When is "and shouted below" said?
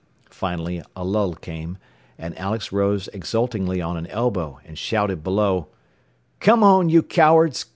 4.65-5.67